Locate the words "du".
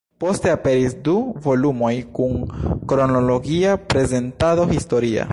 1.07-1.13